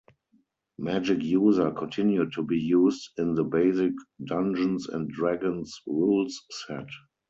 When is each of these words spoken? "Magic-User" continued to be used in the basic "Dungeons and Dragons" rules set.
"Magic-User" 0.79 1.69
continued 1.69 2.31
to 2.33 2.41
be 2.41 2.57
used 2.57 3.11
in 3.19 3.35
the 3.35 3.43
basic 3.43 3.91
"Dungeons 4.25 4.89
and 4.89 5.07
Dragons" 5.07 5.79
rules 5.85 6.41
set. 6.65 6.87